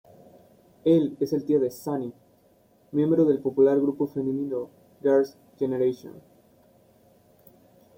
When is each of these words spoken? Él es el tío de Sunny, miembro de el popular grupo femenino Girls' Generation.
Él 0.83 1.15
es 1.19 1.31
el 1.31 1.45
tío 1.45 1.59
de 1.59 1.69
Sunny, 1.69 2.11
miembro 2.91 3.23
de 3.23 3.33
el 3.33 3.39
popular 3.39 3.79
grupo 3.79 4.07
femenino 4.07 4.71
Girls' 5.03 5.37
Generation. 5.59 6.19